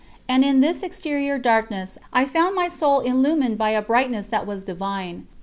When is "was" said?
4.47-4.63